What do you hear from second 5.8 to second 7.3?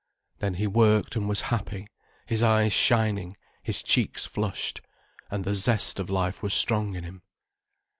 of life was strong in him.